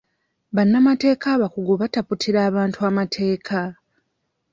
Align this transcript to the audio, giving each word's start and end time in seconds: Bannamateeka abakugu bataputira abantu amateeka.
Bannamateeka 0.55 1.27
abakugu 1.35 1.73
bataputira 1.81 2.39
abantu 2.49 2.79
amateeka. 2.89 3.59